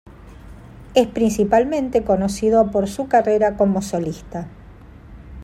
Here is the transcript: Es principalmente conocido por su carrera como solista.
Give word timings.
Es 0.95 1.05
principalmente 1.05 2.03
conocido 2.03 2.71
por 2.71 2.87
su 2.87 3.07
carrera 3.07 3.55
como 3.55 3.83
solista. 3.83 4.47